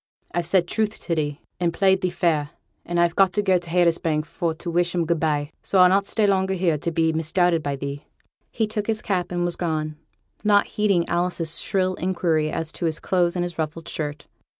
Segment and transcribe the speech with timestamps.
[0.31, 2.49] I've said truth to thee, and played thee fair,
[2.87, 5.89] and I've got to go to Haytersbank for to wish 'em good by, so I'll
[5.89, 8.07] not stay longer here to be misdoubted by thee.'
[8.49, 9.97] He took his cap and was gone,
[10.43, 14.25] not heeding Alice's shrill inquiry as to his clothes and his ruffled shirt.